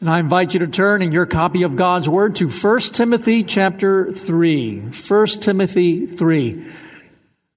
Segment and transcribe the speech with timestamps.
[0.00, 3.42] And I invite you to turn in your copy of God's Word to 1 Timothy
[3.42, 4.80] chapter 3.
[4.80, 6.72] 1 Timothy 3.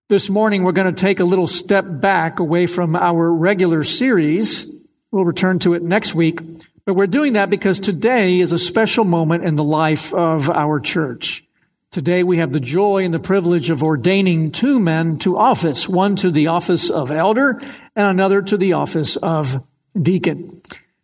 [0.09, 4.65] This morning we're going to take a little step back away from our regular series.
[5.11, 6.41] We'll return to it next week.
[6.83, 10.79] But we're doing that because today is a special moment in the life of our
[10.79, 11.43] church.
[11.91, 16.15] Today we have the joy and the privilege of ordaining two men to office, one
[16.15, 17.61] to the office of elder
[17.95, 19.63] and another to the office of
[19.95, 20.63] deacon.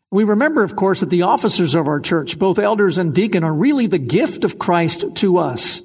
[0.09, 3.53] We remember, of course, that the officers of our church, both elders and deacon, are
[3.53, 5.81] really the gift of Christ to us.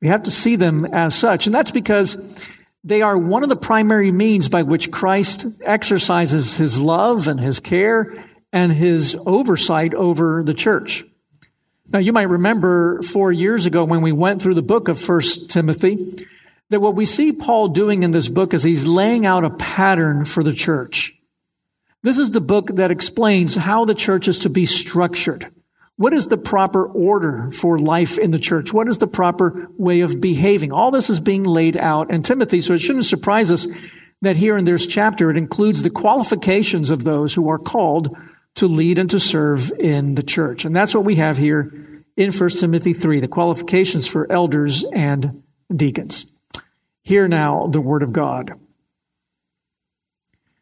[0.00, 2.44] We have to see them as such, and that's because
[2.84, 7.60] they are one of the primary means by which Christ exercises his love and his
[7.60, 11.04] care and his oversight over the church.
[11.88, 15.50] Now, you might remember four years ago when we went through the book of First
[15.50, 16.26] Timothy,
[16.70, 20.24] that what we see Paul doing in this book is he's laying out a pattern
[20.24, 21.18] for the church.
[22.02, 25.52] This is the book that explains how the church is to be structured.
[25.96, 28.72] What is the proper order for life in the church?
[28.72, 30.72] What is the proper way of behaving?
[30.72, 33.68] All this is being laid out in Timothy, so it shouldn't surprise us
[34.20, 38.16] that here in this chapter it includes the qualifications of those who are called
[38.56, 40.64] to lead and to serve in the church.
[40.64, 41.72] And that's what we have here
[42.16, 45.42] in 1 Timothy 3, the qualifications for elders and
[45.74, 46.26] deacons.
[47.02, 48.58] Hear now the word of God.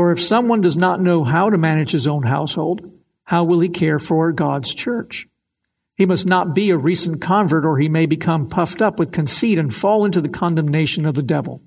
[0.00, 2.90] For if someone does not know how to manage his own household,
[3.24, 5.28] how will he care for God's church?
[5.94, 9.58] He must not be a recent convert, or he may become puffed up with conceit
[9.58, 11.60] and fall into the condemnation of the devil.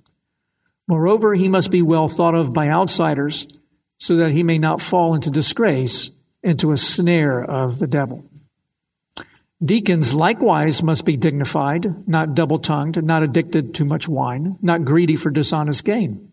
[0.87, 3.45] Moreover, he must be well thought of by outsiders,
[3.99, 6.09] so that he may not fall into disgrace,
[6.41, 8.25] into a snare of the devil.
[9.63, 15.15] Deacons likewise must be dignified, not double tongued, not addicted to much wine, not greedy
[15.17, 16.32] for dishonest gain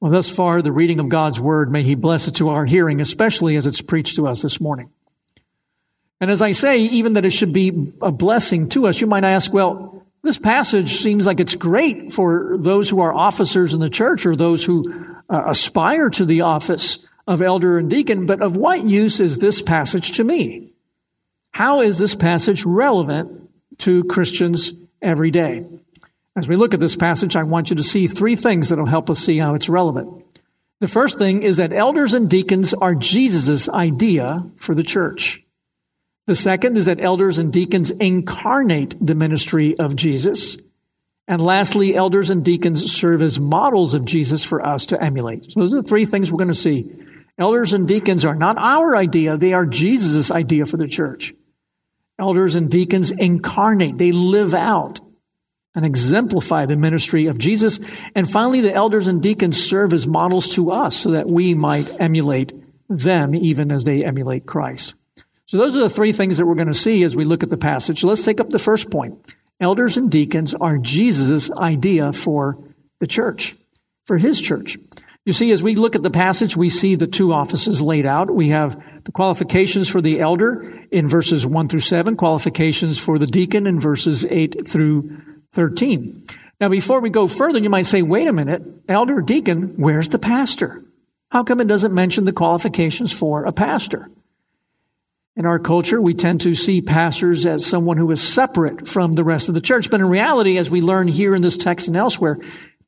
[0.00, 3.00] Well, thus far, the reading of God's word, may He bless it to our hearing,
[3.00, 4.90] especially as it's preached to us this morning.
[6.20, 9.24] And as I say, even that it should be a blessing to us, you might
[9.24, 13.90] ask, well, this passage seems like it's great for those who are officers in the
[13.90, 18.56] church or those who uh, aspire to the office of elder and deacon, but of
[18.56, 20.72] what use is this passage to me?
[21.52, 24.72] How is this passage relevant to Christians
[25.02, 25.64] every day?
[26.38, 28.86] As we look at this passage, I want you to see three things that will
[28.86, 30.24] help us see how it's relevant.
[30.78, 35.42] The first thing is that elders and deacons are Jesus' idea for the church.
[36.26, 40.56] The second is that elders and deacons incarnate the ministry of Jesus.
[41.26, 45.50] And lastly, elders and deacons serve as models of Jesus for us to emulate.
[45.50, 46.88] So those are the three things we're going to see.
[47.36, 51.34] Elders and deacons are not our idea, they are Jesus' idea for the church.
[52.16, 55.00] Elders and deacons incarnate, they live out
[55.78, 57.78] and exemplify the ministry of Jesus.
[58.16, 62.00] And finally, the elders and deacons serve as models to us so that we might
[62.00, 62.52] emulate
[62.88, 64.94] them even as they emulate Christ.
[65.46, 67.50] So those are the three things that we're going to see as we look at
[67.50, 68.02] the passage.
[68.02, 69.36] Let's take up the first point.
[69.60, 72.58] Elders and deacons are Jesus' idea for
[72.98, 73.54] the church,
[74.04, 74.76] for his church.
[75.24, 78.34] You see, as we look at the passage, we see the two offices laid out.
[78.34, 83.26] We have the qualifications for the elder in verses 1 through 7, qualifications for the
[83.26, 85.20] deacon in verses 8 through
[85.52, 86.24] 13.
[86.60, 90.18] Now, before we go further, you might say, wait a minute, elder, deacon, where's the
[90.18, 90.82] pastor?
[91.30, 94.10] How come it doesn't mention the qualifications for a pastor?
[95.36, 99.22] In our culture, we tend to see pastors as someone who is separate from the
[99.22, 99.88] rest of the church.
[99.88, 102.38] But in reality, as we learn here in this text and elsewhere,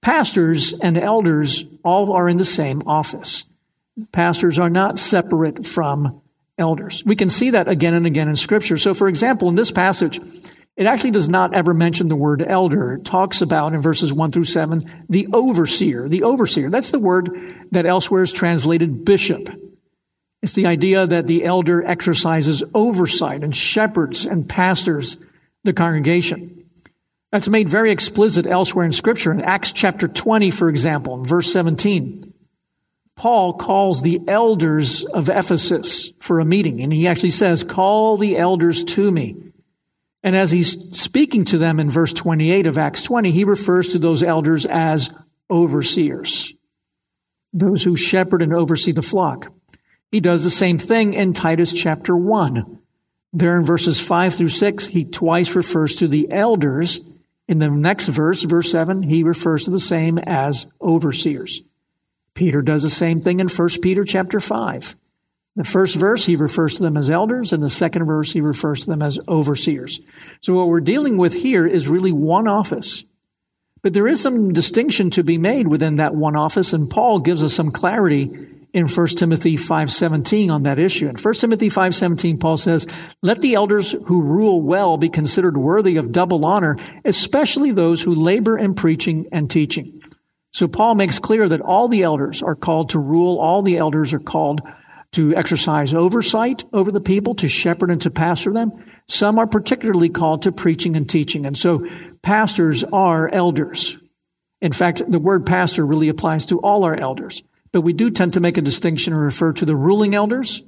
[0.00, 3.44] pastors and elders all are in the same office.
[4.10, 6.20] Pastors are not separate from
[6.58, 7.04] elders.
[7.06, 8.76] We can see that again and again in Scripture.
[8.76, 10.20] So, for example, in this passage,
[10.80, 12.94] it actually does not ever mention the word elder.
[12.94, 16.08] It talks about in verses 1 through 7 the overseer.
[16.08, 16.70] The overseer.
[16.70, 19.50] That's the word that elsewhere is translated bishop.
[20.40, 25.18] It's the idea that the elder exercises oversight and shepherds and pastors
[25.64, 26.64] the congregation.
[27.30, 29.32] That's made very explicit elsewhere in Scripture.
[29.32, 32.24] In Acts chapter 20, for example, in verse 17,
[33.16, 38.38] Paul calls the elders of Ephesus for a meeting, and he actually says, Call the
[38.38, 39.49] elders to me.
[40.22, 43.98] And as he's speaking to them in verse 28 of Acts 20, he refers to
[43.98, 45.10] those elders as
[45.50, 46.52] overseers,
[47.52, 49.52] those who shepherd and oversee the flock.
[50.10, 52.78] He does the same thing in Titus chapter 1.
[53.32, 57.00] There in verses 5 through 6, he twice refers to the elders.
[57.48, 61.62] In the next verse, verse 7, he refers to the same as overseers.
[62.34, 64.96] Peter does the same thing in 1 Peter chapter 5.
[65.60, 68.80] The first verse, he refers to them as elders, and the second verse, he refers
[68.80, 70.00] to them as overseers.
[70.40, 73.04] So what we're dealing with here is really one office.
[73.82, 77.44] But there is some distinction to be made within that one office, and Paul gives
[77.44, 78.30] us some clarity
[78.72, 81.08] in 1 Timothy 5:17 on that issue.
[81.08, 82.86] In 1 Timothy 5:17 Paul says,
[83.22, 88.14] "Let the elders who rule well be considered worthy of double honor, especially those who
[88.14, 90.00] labor in preaching and teaching."
[90.52, 94.14] So Paul makes clear that all the elders are called to rule, all the elders
[94.14, 94.62] are called
[95.12, 98.72] to exercise oversight over the people, to shepherd and to pastor them.
[99.08, 101.46] Some are particularly called to preaching and teaching.
[101.46, 101.86] And so
[102.22, 103.96] pastors are elders.
[104.60, 107.42] In fact, the word pastor really applies to all our elders.
[107.72, 110.62] But we do tend to make a distinction and refer to the ruling elders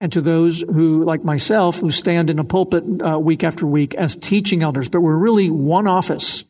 [0.00, 3.94] and to those who, like myself, who stand in a pulpit uh, week after week
[3.94, 4.88] as teaching elders.
[4.88, 6.44] But we're really one office,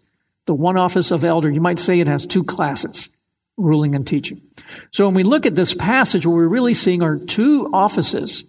[0.46, 1.50] the one office of elder.
[1.50, 3.08] You might say it has two classes,
[3.60, 4.40] ruling and teaching.
[4.90, 8.44] So when we look at this passage, what we're really seeing are two offices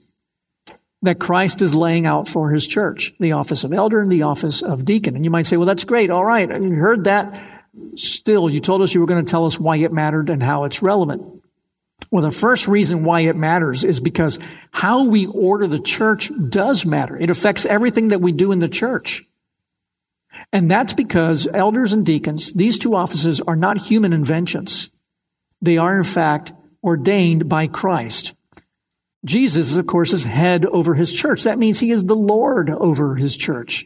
[1.03, 4.61] that Christ is laying out for his church the office of elder and the office
[4.61, 5.15] of deacon.
[5.15, 6.09] And you might say, well, that's great.
[6.09, 6.49] All right.
[6.49, 7.43] You heard that
[7.95, 10.65] still, you told us you were going to tell us why it mattered and how
[10.65, 11.41] it's relevant.
[12.09, 14.39] Well, the first reason why it matters is because
[14.71, 17.15] how we order the church does matter.
[17.15, 19.23] It affects everything that we do in the church.
[20.51, 24.89] And that's because elders and deacons, these two offices are not human inventions.
[25.61, 26.53] They are, in fact,
[26.83, 28.33] ordained by Christ.
[29.23, 31.43] Jesus, of course, is head over his church.
[31.43, 33.85] That means he is the Lord over his church.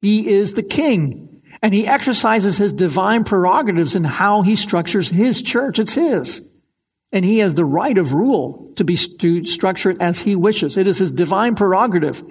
[0.00, 5.42] He is the king and he exercises his divine prerogatives in how he structures his
[5.42, 5.78] church.
[5.78, 6.44] It's his.
[7.10, 10.76] And he has the right of rule to be, to structure it as he wishes.
[10.76, 12.22] It is his divine prerogative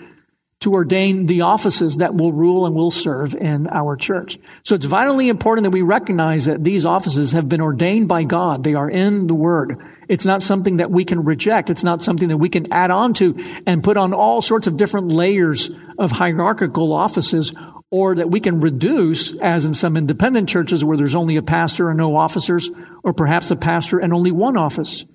[0.59, 4.39] to ordain the offices that will rule and will serve in our church.
[4.63, 8.63] So it's vitally important that we recognize that these offices have been ordained by God.
[8.63, 9.77] They are in the Word.
[10.09, 11.69] It's not something that we can reject.
[11.69, 13.35] It's not something that we can add on to
[13.67, 15.69] and put on all sorts of different layers
[15.99, 17.53] of hierarchical offices
[17.91, 21.89] or that we can reduce, as in some independent churches where there's only a pastor
[21.89, 22.69] and no officers,
[23.03, 25.05] or perhaps a pastor and only one office,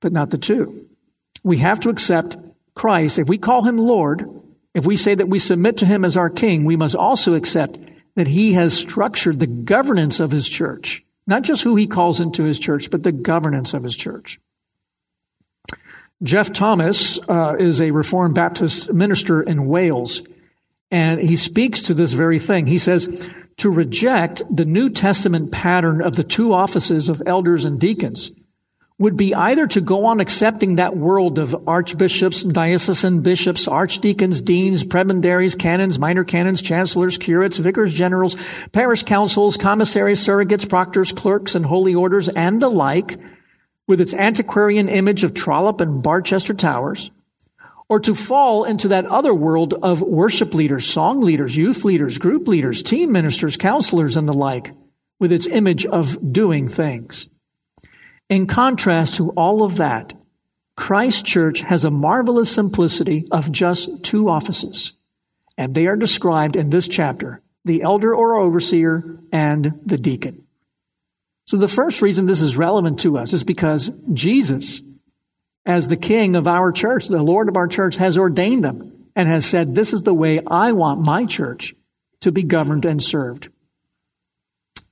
[0.00, 0.86] but not the two.
[1.42, 2.36] We have to accept
[2.74, 3.18] Christ.
[3.18, 4.28] If we call him Lord,
[4.74, 7.78] if we say that we submit to him as our king, we must also accept
[8.16, 12.44] that he has structured the governance of his church, not just who he calls into
[12.44, 14.40] his church, but the governance of his church.
[16.22, 20.22] Geoff Thomas uh, is a Reformed Baptist minister in Wales.
[20.90, 22.66] And he speaks to this very thing.
[22.66, 27.78] He says, to reject the New Testament pattern of the two offices of elders and
[27.78, 28.30] deacons
[28.98, 34.84] would be either to go on accepting that world of archbishops, diocesan bishops, archdeacons, deans,
[34.84, 38.36] prebendaries, canons, minor canons, chancellors, curates, vicars generals,
[38.70, 43.18] parish councils, commissaries, surrogates, proctors, clerks, and holy orders, and the like,
[43.88, 47.10] with its antiquarian image of Trollope and Barchester Towers,
[47.88, 52.46] or to fall into that other world of worship leaders, song leaders, youth leaders, group
[52.46, 54.72] leaders, team ministers, counselors, and the like,
[55.18, 57.28] with its image of doing things.
[58.28, 60.12] In contrast to all of that,
[60.76, 64.92] Christ Church has a marvelous simplicity of just two offices,
[65.56, 70.46] and they are described in this chapter the elder or overseer and the deacon.
[71.46, 74.82] So, the first reason this is relevant to us is because Jesus
[75.66, 79.28] as the king of our church, the Lord of our church, has ordained them and
[79.28, 81.74] has said, This is the way I want my church
[82.20, 83.48] to be governed and served.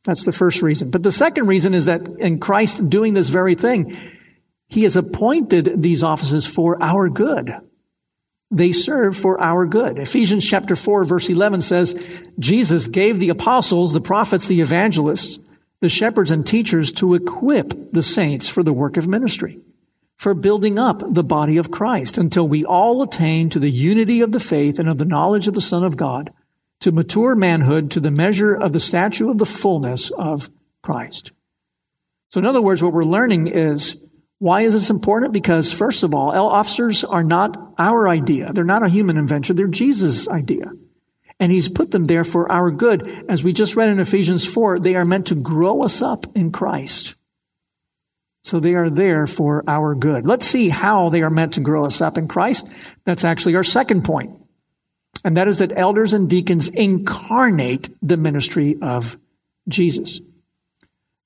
[0.05, 0.91] That's the first reason.
[0.91, 3.97] But the second reason is that in Christ doing this very thing,
[4.69, 7.55] he has appointed these offices for our good.
[8.51, 9.99] they serve for our good.
[9.99, 11.95] Ephesians chapter 4 verse 11 says,
[12.39, 15.41] Jesus gave the apostles, the prophets, the evangelists,
[15.81, 19.59] the shepherds and teachers to equip the saints for the work of ministry,
[20.17, 24.33] for building up the body of Christ until we all attain to the unity of
[24.33, 26.31] the faith and of the knowledge of the Son of God,
[26.83, 30.51] to mature manhood to the measure of the stature of the fullness of
[30.83, 31.33] Christ.
[32.29, 33.97] So in other words, what we're learning is
[34.39, 35.33] why is this important?
[35.33, 38.53] Because first of all, L officers are not our idea.
[38.53, 39.55] They're not a human invention.
[39.55, 40.73] They're Jesus' idea.
[41.39, 43.27] And he's put them there for our good.
[43.29, 46.51] As we just read in Ephesians 4, they are meant to grow us up in
[46.51, 47.15] Christ.
[48.43, 50.27] So they are there for our good.
[50.27, 52.67] Let's see how they are meant to grow us up in Christ.
[53.05, 54.42] That's actually our second point.
[55.25, 59.17] And that is that elders and deacons incarnate the ministry of
[59.69, 60.21] Jesus.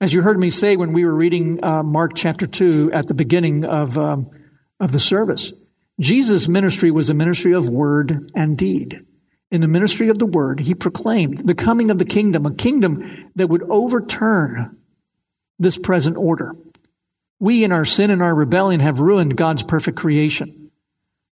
[0.01, 3.15] As you heard me say when we were reading uh, Mark chapter 2 at the
[3.15, 4.31] beginning of, um,
[4.79, 5.53] of the service,
[5.99, 9.07] Jesus' ministry was a ministry of word and deed.
[9.51, 13.31] In the ministry of the word, he proclaimed the coming of the kingdom, a kingdom
[13.37, 14.77] that would overturn
[15.59, 16.55] this present order.
[17.39, 20.66] We, in our sin and our rebellion, have ruined God's perfect creation.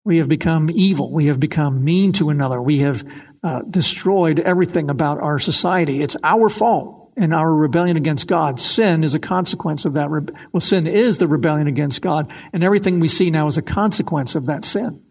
[0.04, 1.10] We have become evil.
[1.10, 2.60] We have become mean to another.
[2.60, 3.04] We have
[3.44, 6.02] uh, destroyed everything about our society.
[6.02, 8.58] It's our fault and our rebellion against God.
[8.58, 10.10] Sin is a consequence of that.
[10.10, 14.34] well, sin is the rebellion against God, and everything we see now is a consequence
[14.34, 15.02] of that sin.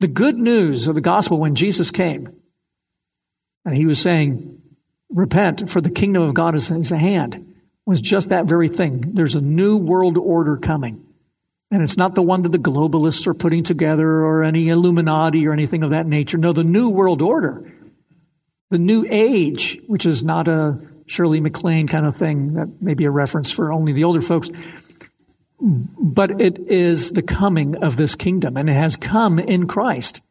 [0.00, 2.36] The good news of the gospel when Jesus came,
[3.64, 4.60] and he was saying,
[5.10, 9.14] Repent, for the kingdom of God is at hand, was just that very thing.
[9.14, 11.07] There's a new world order coming.
[11.70, 15.52] And it's not the one that the globalists are putting together or any Illuminati or
[15.52, 16.38] anything of that nature.
[16.38, 17.70] No, the new world order,
[18.70, 22.54] the new age, which is not a Shirley MacLaine kind of thing.
[22.54, 24.50] That may be a reference for only the older folks.
[25.60, 30.22] But it is the coming of this kingdom, and it has come in Christ.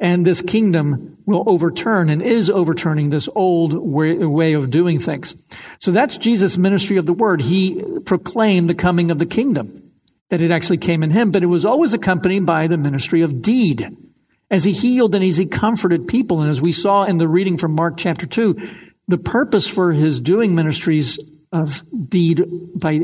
[0.00, 5.34] And this kingdom will overturn and is overturning this old way of doing things.
[5.80, 7.40] So that's Jesus' ministry of the word.
[7.40, 9.87] He proclaimed the coming of the kingdom,
[10.30, 13.40] that it actually came in him, but it was always accompanied by the ministry of
[13.42, 13.86] deed.
[14.50, 17.56] As he healed and as he comforted people, and as we saw in the reading
[17.58, 18.56] from Mark chapter 2,
[19.08, 21.18] the purpose for his doing ministries
[21.52, 22.44] of deed
[22.74, 23.00] by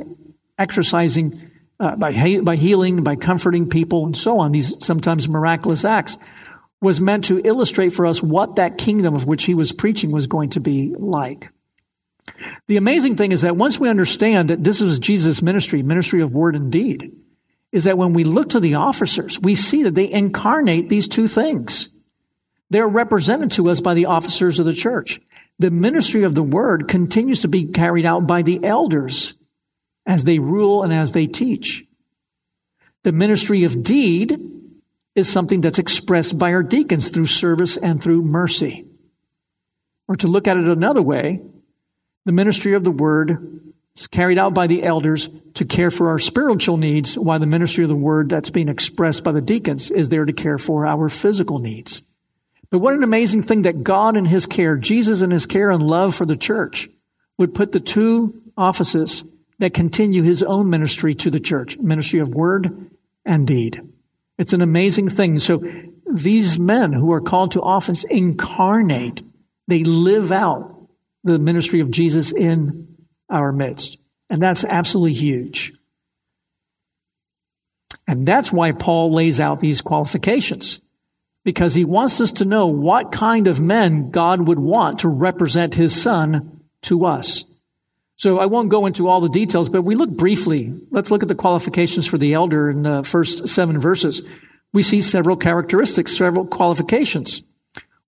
[0.59, 1.51] exercising,
[1.81, 6.17] uh, by, by healing, by comforting people, and so on, these sometimes miraculous acts,
[6.81, 10.27] was meant to illustrate for us what that kingdom of which he was preaching was
[10.27, 11.51] going to be like.
[12.67, 16.33] The amazing thing is that once we understand that this was Jesus' ministry, ministry of
[16.33, 17.13] word and deed,
[17.73, 21.29] is that when we look to the officers, we see that they incarnate these two
[21.29, 21.89] things.
[22.71, 25.21] They're represented to us by the officers of the church
[25.59, 29.35] the ministry of the word continues to be carried out by the elders
[30.07, 31.85] as they rule and as they teach.
[33.05, 34.39] The ministry of deed
[35.15, 38.85] is something that's expressed by our deacons through service and through mercy.
[40.09, 41.41] Or to look at it another way,
[42.25, 43.61] the ministry of the word
[43.97, 47.85] is carried out by the elders to care for our spiritual needs, while the ministry
[47.85, 51.09] of the word that's being expressed by the deacons is there to care for our
[51.09, 52.03] physical needs.
[52.71, 55.83] But what an amazing thing that God in His care, Jesus in His care and
[55.83, 56.89] love for the church,
[57.39, 59.25] would put the two offices
[59.59, 62.91] that continue His own ministry to the church ministry of word
[63.25, 63.81] and deed.
[64.39, 65.39] It's an amazing thing.
[65.39, 65.63] So
[66.13, 69.23] these men who are called to office incarnate,
[69.69, 70.74] they live out
[71.25, 72.97] the ministry of Jesus in
[73.29, 73.99] our midst.
[74.31, 75.73] And that's absolutely huge.
[78.07, 80.81] And that's why Paul lays out these qualifications
[81.45, 85.75] because he wants us to know what kind of men God would want to represent
[85.75, 87.45] his son to us.
[88.17, 90.73] So I won't go into all the details, but we look briefly.
[90.91, 94.23] Let's look at the qualifications for the elder in the first seven verses.
[94.73, 97.43] We see several characteristics, several qualifications.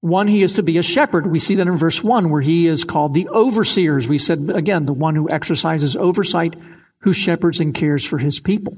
[0.07, 1.27] One, he is to be a shepherd.
[1.27, 4.07] We see that in verse one, where he is called the overseers.
[4.07, 6.55] We said again, the one who exercises oversight,
[6.99, 8.77] who shepherds and cares for his people.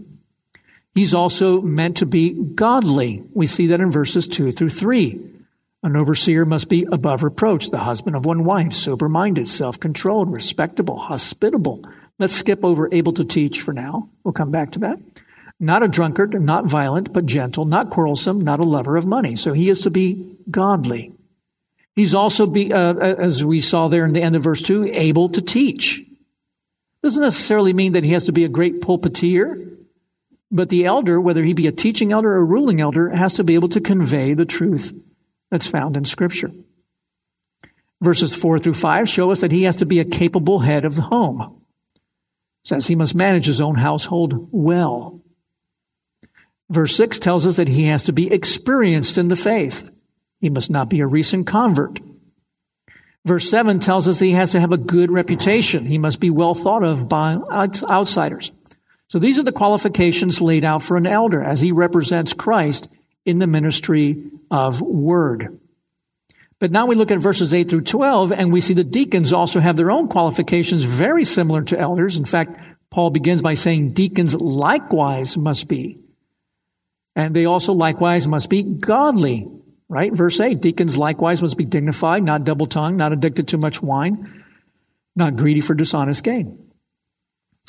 [0.94, 3.22] He's also meant to be godly.
[3.34, 5.20] We see that in verses 2 through 3.
[5.82, 10.32] An overseer must be above reproach, the husband of one wife, sober minded, self controlled,
[10.32, 11.84] respectable, hospitable.
[12.18, 14.08] Let's skip over able to teach for now.
[14.24, 14.98] We'll come back to that.
[15.60, 19.36] Not a drunkard, not violent, but gentle, not quarrelsome, not a lover of money.
[19.36, 21.12] So he is to be godly.
[21.98, 25.30] He's also be, uh, as we saw there in the end of verse 2, able
[25.30, 26.00] to teach.
[27.02, 29.76] Doesn't necessarily mean that he has to be a great pulpiteer.
[30.48, 33.42] But the elder, whether he be a teaching elder or a ruling elder, has to
[33.42, 34.96] be able to convey the truth
[35.50, 36.52] that's found in Scripture.
[38.00, 40.94] Verses 4 through 5 show us that he has to be a capable head of
[40.94, 41.62] the home.
[42.62, 45.20] Says he must manage his own household well.
[46.70, 49.90] Verse 6 tells us that he has to be experienced in the faith.
[50.40, 51.98] He must not be a recent convert.
[53.24, 55.84] Verse 7 tells us that he has to have a good reputation.
[55.84, 58.52] He must be well thought of by outsiders.
[59.08, 62.88] So these are the qualifications laid out for an elder as he represents Christ
[63.24, 65.58] in the ministry of word.
[66.60, 69.60] But now we look at verses 8 through 12 and we see the deacons also
[69.60, 72.16] have their own qualifications very similar to elders.
[72.16, 72.58] In fact,
[72.90, 75.98] Paul begins by saying deacons likewise must be.
[77.14, 79.48] And they also likewise must be godly,
[79.88, 80.12] right?
[80.12, 84.44] Verse 8, deacons likewise must be dignified, not double tongued, not addicted to much wine,
[85.16, 86.68] not greedy for dishonest gain.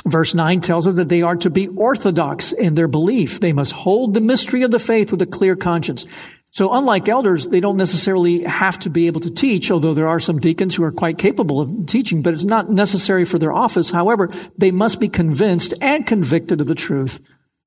[0.06, 3.40] Verse 9 tells us that they are to be orthodox in their belief.
[3.40, 6.06] They must hold the mystery of the faith with a clear conscience.
[6.52, 10.20] So unlike elders, they don't necessarily have to be able to teach, although there are
[10.20, 13.92] some deacons who are quite capable of teaching, but it's not necessary for their office.
[13.92, 17.20] However, they must be convinced and convicted of the truth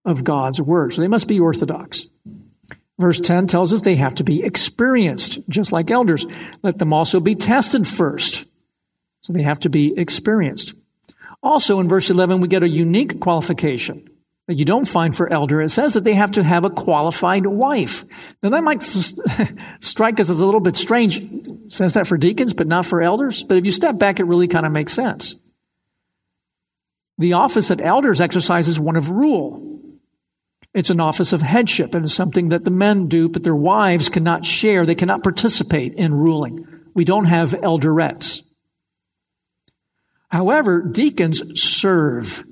[0.04, 0.94] of God's word.
[0.94, 2.06] So they must be orthodox.
[2.98, 6.26] Verse 10 tells us they have to be experienced, just like elders.
[6.62, 8.44] Let them also be tested first.
[9.22, 10.74] So they have to be experienced.
[11.42, 14.08] Also in verse 11, we get a unique qualification
[14.46, 15.62] that you don't find for elder.
[15.62, 18.04] It says that they have to have a qualified wife.
[18.42, 18.82] Now that might
[19.80, 21.20] strike us as a little bit strange.
[21.20, 23.42] It says that for deacons, but not for elders.
[23.42, 25.36] But if you step back, it really kind of makes sense.
[27.18, 29.71] The office that elders exercise is one of rule.
[30.74, 34.08] It's an office of headship and it's something that the men do, but their wives
[34.08, 34.86] cannot share.
[34.86, 36.66] They cannot participate in ruling.
[36.94, 38.42] We don't have elderettes.
[40.28, 42.44] However, deacons serve.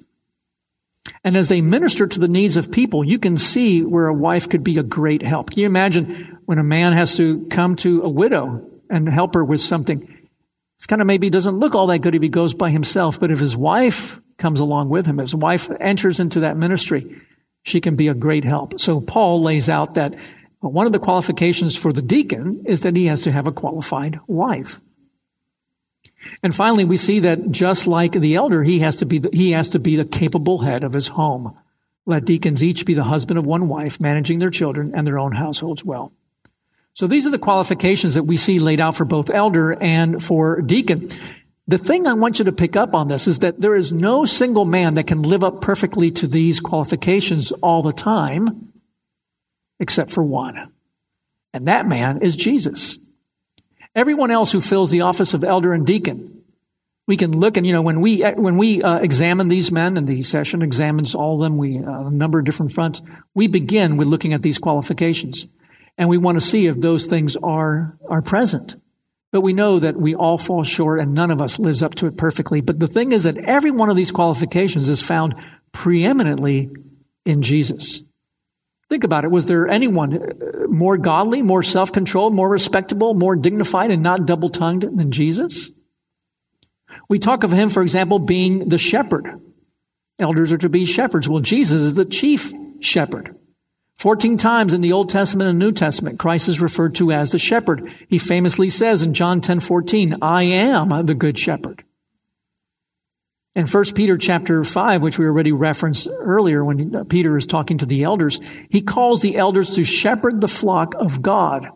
[1.24, 4.50] And as they minister to the needs of people, you can see where a wife
[4.50, 5.50] could be a great help.
[5.50, 9.44] Can you imagine when a man has to come to a widow and help her
[9.44, 10.28] with something?
[10.76, 13.30] It's kind of maybe doesn't look all that good if he goes by himself, but
[13.30, 17.20] if his wife comes along with him, if his wife enters into that ministry,
[17.62, 18.80] she can be a great help.
[18.80, 20.14] So Paul lays out that
[20.60, 24.20] one of the qualifications for the deacon is that he has to have a qualified
[24.26, 24.80] wife.
[26.42, 29.52] And finally, we see that just like the elder, he has to be the, he
[29.52, 31.56] has to be the capable head of his home.
[32.04, 35.32] Let deacons each be the husband of one wife, managing their children and their own
[35.32, 36.12] households well.
[36.92, 40.60] So these are the qualifications that we see laid out for both elder and for
[40.60, 41.08] deacon.
[41.70, 44.24] The thing I want you to pick up on this is that there is no
[44.24, 48.72] single man that can live up perfectly to these qualifications all the time,
[49.78, 50.72] except for one.
[51.54, 52.98] And that man is Jesus.
[53.94, 56.42] Everyone else who fills the office of elder and deacon,
[57.06, 60.08] we can look and you know when we when we uh, examine these men and
[60.08, 63.00] the session examines all of them, we uh, a number of different fronts.
[63.32, 65.46] We begin with looking at these qualifications,
[65.96, 68.74] and we want to see if those things are are present.
[69.32, 72.06] But we know that we all fall short, and none of us lives up to
[72.06, 72.60] it perfectly.
[72.60, 75.34] But the thing is that every one of these qualifications is found
[75.72, 76.70] preeminently
[77.24, 78.02] in Jesus.
[78.88, 79.30] Think about it.
[79.30, 84.26] Was there anyone uh, more godly, more self controlled, more respectable, more dignified, and not
[84.26, 85.70] double tongued than Jesus?
[87.08, 89.28] We talk of him, for example, being the shepherd.
[90.18, 91.28] Elders are to be shepherds.
[91.28, 93.36] Well, Jesus is the chief shepherd.
[94.00, 97.38] 14 times in the Old Testament and New Testament, Christ is referred to as the
[97.38, 97.92] shepherd.
[98.08, 101.84] He famously says in John 10 14, I am the good shepherd.
[103.54, 107.84] In 1 Peter chapter 5, which we already referenced earlier when Peter is talking to
[107.84, 111.68] the elders, he calls the elders to shepherd the flock of God.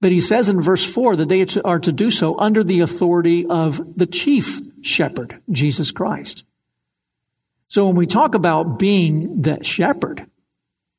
[0.00, 3.44] But he says in verse 4 that they are to do so under the authority
[3.44, 6.44] of the chief shepherd, Jesus Christ.
[7.66, 10.27] So when we talk about being the shepherd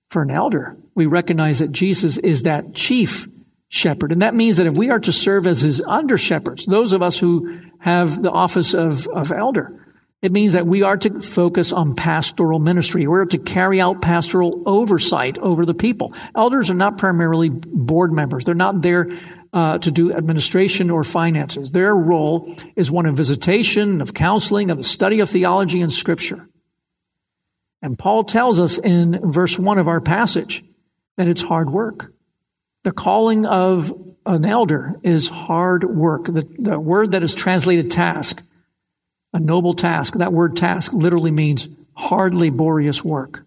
[0.10, 3.28] for an elder, we recognize that Jesus is that chief
[3.70, 4.12] shepherd.
[4.12, 7.04] And that means that if we are to serve as his under shepherds, those of
[7.04, 9.76] us who have the office of, of elder,
[10.22, 13.08] it means that we are to focus on pastoral ministry.
[13.08, 16.14] We're to carry out pastoral oversight over the people.
[16.36, 18.44] Elders are not primarily board members.
[18.44, 19.08] They're not there
[19.54, 21.72] uh, to do administration or finances.
[21.72, 26.49] Their role is one of visitation, of counseling, of the study of theology and scripture.
[27.82, 30.64] And Paul tells us in verse 1 of our passage
[31.18, 32.12] that it's hard work.
[32.84, 33.94] The calling of
[34.26, 36.26] an elder is hard work.
[36.26, 38.42] The, the word that is translated task
[39.34, 40.16] a noble task.
[40.16, 43.46] That word task literally means hard, laborious work.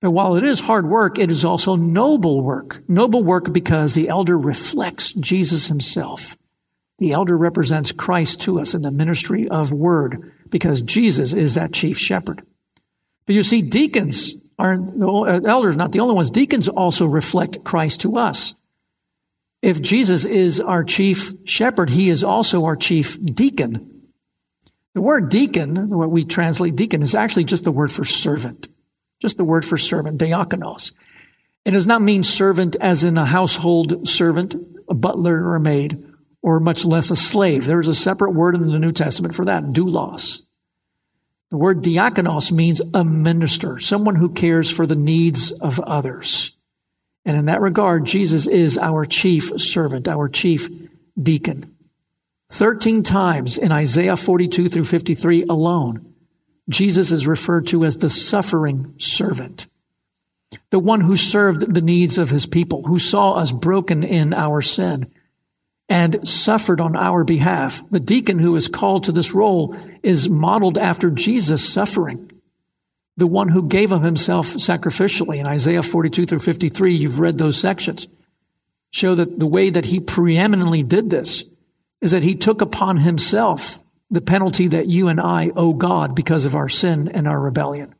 [0.00, 2.82] But while it is hard work, it is also noble work.
[2.88, 6.36] Noble work because the elder reflects Jesus himself.
[6.98, 11.72] The elder represents Christ to us in the ministry of word because Jesus is that
[11.72, 12.42] chief shepherd.
[13.26, 16.30] But you see, deacons aren't, uh, elders not the only ones.
[16.30, 18.54] Deacons also reflect Christ to us.
[19.62, 24.10] If Jesus is our chief shepherd, he is also our chief deacon.
[24.94, 28.68] The word deacon, what we translate deacon, is actually just the word for servant.
[29.20, 30.92] Just the word for servant, diakonos.
[31.64, 34.54] It does not mean servant as in a household servant,
[34.88, 36.04] a butler or a maid,
[36.42, 37.64] or much less a slave.
[37.64, 40.42] There is a separate word in the New Testament for that, doulos.
[41.54, 46.50] The word diakonos means a minister, someone who cares for the needs of others.
[47.24, 50.68] And in that regard, Jesus is our chief servant, our chief
[51.16, 51.72] deacon.
[52.50, 56.14] Thirteen times in Isaiah 42 through 53 alone,
[56.68, 59.68] Jesus is referred to as the suffering servant,
[60.70, 64.60] the one who served the needs of his people, who saw us broken in our
[64.60, 65.08] sin
[65.88, 67.82] and suffered on our behalf.
[67.90, 72.30] The deacon who is called to this role is modeled after Jesus' suffering
[73.16, 75.38] the one who gave of himself sacrificially.
[75.38, 78.08] In Isaiah 42 through 53, you've read those sections.
[78.90, 81.44] Show that the way that he preeminently did this
[82.00, 86.44] is that he took upon himself the penalty that you and I owe God because
[86.44, 87.94] of our sin and our rebellion.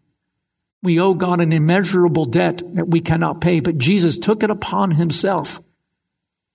[0.82, 4.90] We owe God an immeasurable debt that we cannot pay, but Jesus took it upon
[4.92, 5.60] himself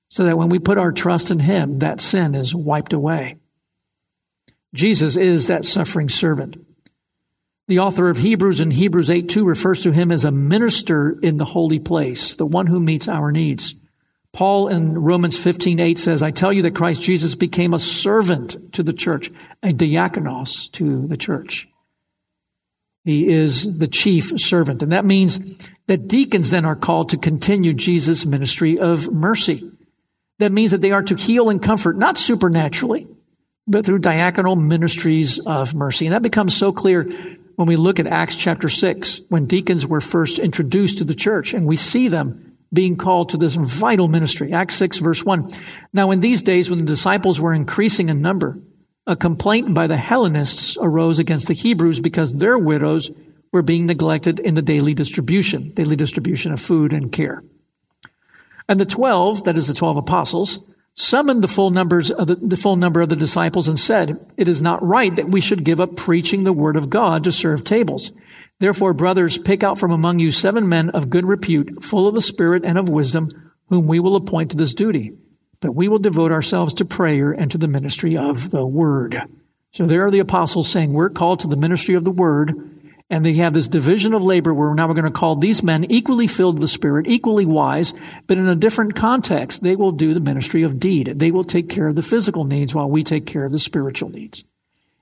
[0.10, 3.38] so that when we put our trust in him, that sin is wiped away.
[4.74, 6.58] Jesus is that suffering servant.
[7.68, 11.38] The author of Hebrews in Hebrews 8 2 refers to him as a minister in
[11.38, 13.76] the holy place, the one who meets our needs.
[14.32, 18.74] Paul in Romans 15 8 says, I tell you that Christ Jesus became a servant
[18.74, 21.68] to the church, a diakonos to the church.
[23.06, 24.84] He is the chief servant.
[24.84, 25.40] And that means
[25.88, 29.64] that deacons then are called to continue Jesus' ministry of mercy.
[30.40, 33.08] That means that they are to heal and comfort, not supernaturally,
[33.68, 36.06] but through diaconal ministries of mercy.
[36.08, 37.04] And that becomes so clear
[37.56, 41.54] when we look at Acts chapter 6, when deacons were first introduced to the church,
[41.54, 44.54] and we see them being called to this vital ministry.
[44.54, 45.52] Acts 6, verse 1.
[45.92, 48.60] Now, in these days, when the disciples were increasing in number,
[49.06, 53.12] a complaint by the Hellenists arose against the Hebrews because their widows
[53.52, 57.44] were being neglected in the daily distribution, daily distribution of food and care.
[58.70, 60.60] And the twelve, that is the twelve apostles,
[60.94, 64.48] summoned the full numbers of the, the, full number of the disciples and said, It
[64.48, 67.64] is not right that we should give up preaching the word of God to serve
[67.64, 68.12] tables.
[68.60, 72.22] Therefore, brothers, pick out from among you seven men of good repute, full of the
[72.22, 73.30] Spirit and of wisdom,
[73.70, 75.14] whom we will appoint to this duty.
[75.62, 79.18] But we will devote ourselves to prayer and to the ministry of the word.
[79.72, 82.79] So there are the apostles saying, We're called to the ministry of the word
[83.10, 85.90] and they have this division of labor where now we're going to call these men
[85.92, 87.94] equally filled with the Spirit, equally wise,
[88.28, 89.64] but in a different context.
[89.64, 91.14] They will do the ministry of deed.
[91.16, 94.10] They will take care of the physical needs while we take care of the spiritual
[94.10, 94.44] needs.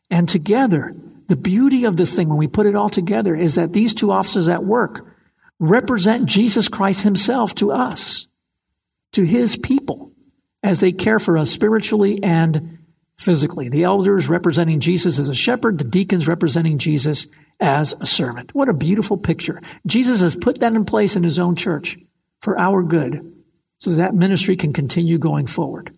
[0.10, 0.96] And together,
[1.28, 4.12] the beauty of this thing, when we put it all together, is that these two
[4.12, 5.06] offices at work
[5.60, 8.26] represent Jesus Christ himself to us,
[9.12, 10.14] to his people,
[10.64, 12.80] as they care for us spiritually and
[13.18, 13.68] physically.
[13.68, 17.28] The elders representing Jesus as a shepherd, the deacons representing Jesus
[17.60, 18.54] as a servant.
[18.54, 19.62] What a beautiful picture.
[19.86, 21.98] Jesus has put that in place in his own church
[22.42, 23.34] for our good
[23.80, 25.96] so that, that ministry can continue going forward.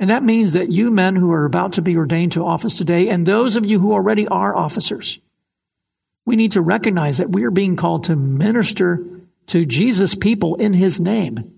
[0.00, 3.08] And that means that you men who are about to be ordained to office today,
[3.08, 5.18] and those of you who already are officers,
[6.24, 9.04] we need to recognize that we are being called to minister
[9.48, 11.52] to Jesus' people in his name.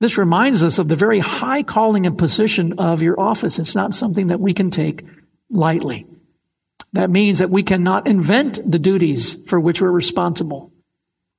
[0.00, 3.58] This reminds us of the very high calling and position of your office.
[3.58, 5.04] It's not something that we can take
[5.50, 6.06] lightly.
[6.92, 10.72] That means that we cannot invent the duties for which we're responsible,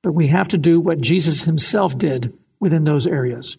[0.02, 3.58] but we have to do what Jesus himself did within those areas.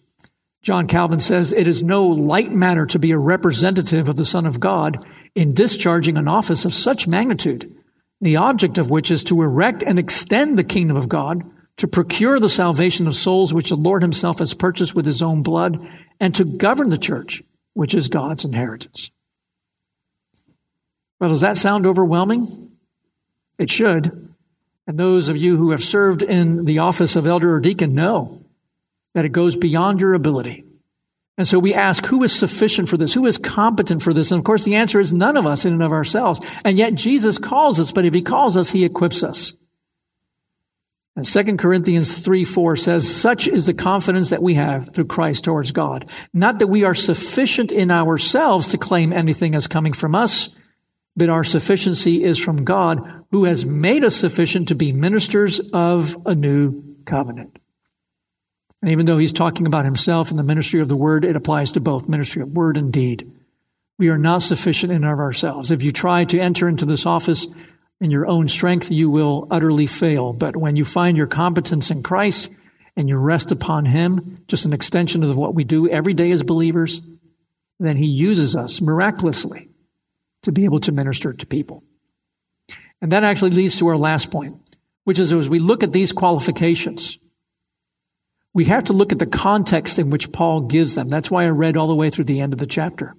[0.62, 4.46] John Calvin says it is no light matter to be a representative of the Son
[4.46, 7.70] of God in discharging an office of such magnitude,
[8.20, 11.42] the object of which is to erect and extend the kingdom of God,
[11.76, 15.42] to procure the salvation of souls which the Lord himself has purchased with his own
[15.42, 15.86] blood,
[16.18, 17.42] and to govern the church,
[17.74, 19.10] which is God's inheritance.
[21.24, 22.72] Well, does that sound overwhelming?
[23.58, 24.28] It should.
[24.86, 28.44] And those of you who have served in the office of elder or deacon know
[29.14, 30.64] that it goes beyond your ability.
[31.38, 33.14] And so we ask, who is sufficient for this?
[33.14, 34.32] Who is competent for this?
[34.32, 36.40] And of course, the answer is none of us in and of ourselves.
[36.62, 39.54] And yet Jesus calls us, but if he calls us, he equips us.
[41.16, 45.44] And 2 Corinthians 3 4 says, Such is the confidence that we have through Christ
[45.44, 46.10] towards God.
[46.34, 50.50] Not that we are sufficient in ourselves to claim anything as coming from us,
[51.16, 56.16] but our sufficiency is from God, who has made us sufficient to be ministers of
[56.26, 57.58] a new covenant.
[58.82, 61.72] And even though he's talking about himself and the ministry of the word, it applies
[61.72, 63.30] to both ministry of word and deed.
[63.98, 65.70] We are not sufficient in of ourselves.
[65.70, 67.46] If you try to enter into this office
[68.00, 70.32] in your own strength, you will utterly fail.
[70.32, 72.50] But when you find your competence in Christ
[72.96, 76.42] and you rest upon him, just an extension of what we do every day as
[76.42, 77.00] believers,
[77.78, 79.70] then he uses us miraculously
[80.44, 81.84] to be able to minister to people.
[83.02, 84.56] And that actually leads to our last point.
[85.04, 87.18] which is as we look at these qualifications,
[88.52, 91.08] we have to look at the context in which Paul gives them.
[91.08, 93.14] That's why I read all the way through the end of the chapter.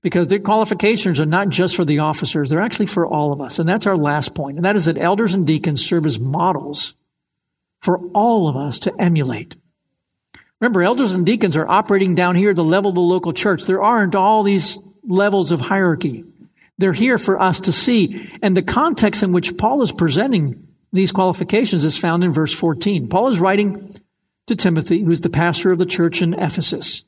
[0.00, 3.58] Because their qualifications are not just for the officers, they're actually for all of us.
[3.58, 4.56] And that's our last point.
[4.56, 6.94] And that is that elders and deacons serve as models
[7.80, 9.56] for all of us to emulate.
[10.60, 13.64] Remember, elders and deacons are operating down here at the level of the local church.
[13.64, 16.24] There aren't all these levels of hierarchy.
[16.78, 18.30] They're here for us to see.
[18.40, 23.08] And the context in which Paul is presenting these qualifications is found in verse 14.
[23.08, 23.90] Paul is writing
[24.46, 27.04] to Timothy, who's the pastor of the church in Ephesus.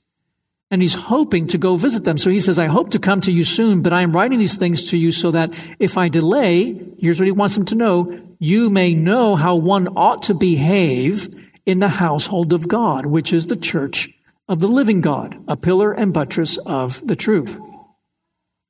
[0.71, 2.19] And he's hoping to go visit them.
[2.19, 4.57] So he says, I hope to come to you soon, but I am writing these
[4.57, 8.21] things to you so that if I delay, here's what he wants them to know,
[8.39, 11.29] you may know how one ought to behave
[11.67, 14.11] in the household of God, which is the church
[14.49, 17.59] of the living God, a pillar and buttress of the truth.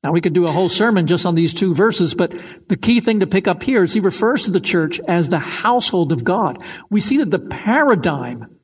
[0.02, 2.34] Now, we could do a whole sermon just on these two verses, but
[2.68, 5.38] the key thing to pick up here is he refers to the church as the
[5.38, 6.62] household of God.
[6.88, 8.58] We see that the paradigm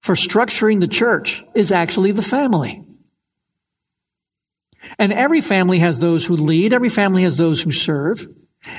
[0.00, 2.82] for structuring the church is actually the family.
[4.98, 8.26] And every family has those who lead, every family has those who serve.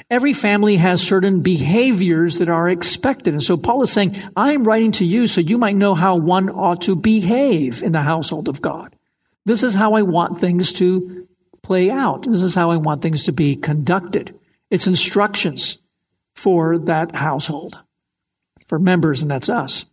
[0.10, 3.34] Every family has certain behaviors that are expected.
[3.34, 6.18] And so Paul is saying, I am writing to you so you might know how
[6.18, 8.96] one ought to behave in the household of God.
[9.46, 11.27] This is how I want things to
[11.62, 12.24] play out.
[12.30, 14.38] This is how I want things to be conducted.
[14.70, 15.78] It's instructions
[16.36, 17.82] for that household,
[18.68, 19.86] for members, and that's us.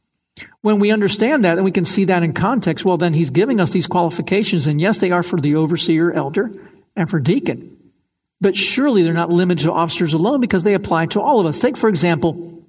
[0.63, 3.61] When we understand that and we can see that in context, well, then he's giving
[3.61, 4.67] us these qualifications.
[4.67, 6.51] And yes, they are for the overseer, elder,
[6.97, 7.77] and for deacon.
[8.41, 11.61] But surely they're not limited to officers alone because they apply to all of us.
[11.61, 12.67] Take, for example,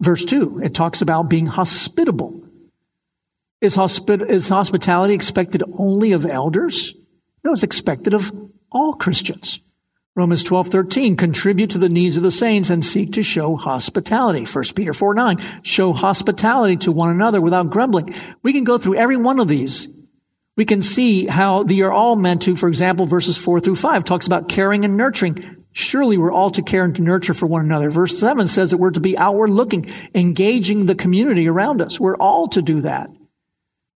[0.00, 0.60] verse 2.
[0.62, 2.42] It talks about being hospitable.
[3.60, 6.94] Is, hospi- is hospitality expected only of elders?
[7.44, 8.32] No, it's expected of
[8.70, 9.60] all Christians.
[10.14, 14.44] Romans 12, 13, contribute to the needs of the saints and seek to show hospitality.
[14.44, 18.14] 1 Peter 4, 9, show hospitality to one another without grumbling.
[18.42, 19.86] We can go through every one of these
[20.58, 24.02] we can see how they are all meant to, for example, verses 4 through 5
[24.02, 25.64] talks about caring and nurturing.
[25.70, 27.90] Surely we're all to care and to nurture for one another.
[27.90, 32.00] Verse 7 says that we're to be outward looking, engaging the community around us.
[32.00, 33.08] We're all to do that.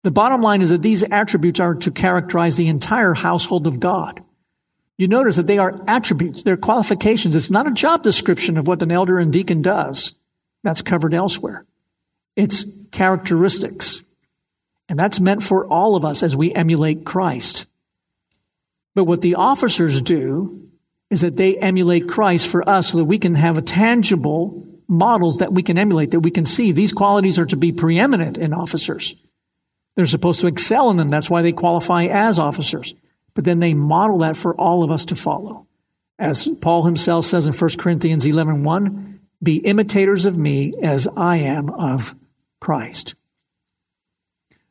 [0.03, 4.23] The bottom line is that these attributes are to characterize the entire household of God.
[4.99, 7.35] You notice that they are attributes, they're qualifications.
[7.35, 10.13] It's not a job description of what an elder and deacon does.
[10.63, 11.65] That's covered elsewhere.
[12.37, 14.03] It's characteristics.
[14.89, 17.67] And that's meant for all of us as we emulate Christ.
[18.95, 20.69] But what the officers do
[21.11, 25.39] is that they emulate Christ for us so that we can have a tangible models
[25.39, 26.73] that we can emulate, that we can see.
[26.73, 29.15] These qualities are to be preeminent in officers.
[29.95, 31.09] They're supposed to excel in them.
[31.09, 32.95] That's why they qualify as officers.
[33.35, 35.67] But then they model that for all of us to follow.
[36.19, 41.39] As Paul himself says in 1 Corinthians 11, 1, be imitators of me as I
[41.39, 42.15] am of
[42.61, 43.15] Christ.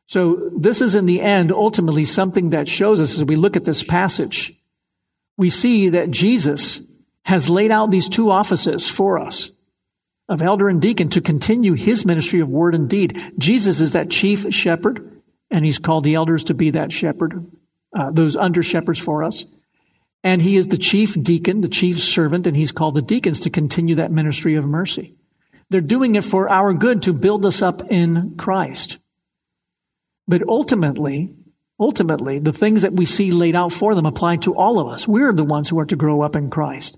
[0.07, 3.65] So this is in the end ultimately something that shows us as we look at
[3.65, 4.53] this passage.
[5.38, 6.81] We see that Jesus
[7.23, 9.51] has laid out these two offices for us
[10.27, 13.34] of elder and deacon to continue his ministry of word and deed.
[13.38, 15.11] Jesus is that chief shepherd,
[15.51, 17.45] and he's called the elders to be that shepherd,
[17.97, 19.45] uh, those under shepherds for us.
[20.23, 23.49] And he is the chief deacon, the chief servant, and he's called the deacons to
[23.49, 25.15] continue that ministry of mercy.
[25.69, 28.97] They're doing it for our good to build us up in Christ.
[30.27, 31.33] But ultimately,
[31.79, 35.07] ultimately, the things that we see laid out for them apply to all of us.
[35.07, 36.97] We're the ones who are to grow up in Christ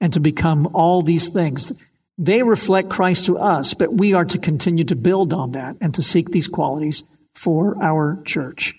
[0.00, 1.72] and to become all these things.
[2.18, 5.94] They reflect Christ to us, but we are to continue to build on that and
[5.94, 7.02] to seek these qualities
[7.34, 8.74] for our church.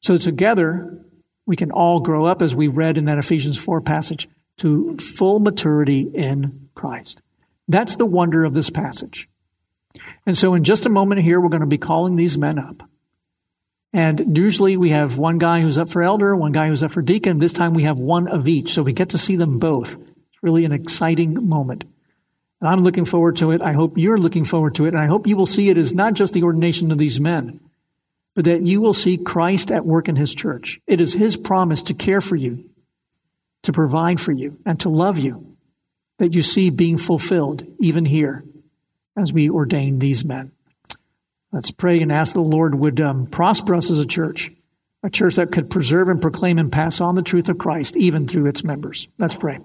[0.00, 1.04] So together,
[1.46, 4.28] we can all grow up, as we read in that Ephesians 4 passage,
[4.58, 7.20] to full maturity in Christ.
[7.68, 9.28] That's the wonder of this passage.
[10.26, 12.82] And so, in just a moment here, we're going to be calling these men up.
[13.92, 17.02] And usually we have one guy who's up for elder, one guy who's up for
[17.02, 17.38] deacon.
[17.38, 18.72] This time we have one of each.
[18.72, 19.94] So we get to see them both.
[19.94, 21.84] It's really an exciting moment.
[22.60, 23.60] And I'm looking forward to it.
[23.60, 24.94] I hope you're looking forward to it.
[24.94, 27.60] And I hope you will see it as not just the ordination of these men,
[28.34, 30.80] but that you will see Christ at work in his church.
[30.86, 32.70] It is his promise to care for you,
[33.62, 35.56] to provide for you, and to love you
[36.18, 38.44] that you see being fulfilled even here
[39.16, 40.52] as we ordain these men.
[41.52, 44.50] Let's pray and ask the Lord would um, prosper us as a church,
[45.02, 48.26] a church that could preserve and proclaim and pass on the truth of Christ even
[48.26, 49.08] through its members.
[49.18, 49.60] Let's pray.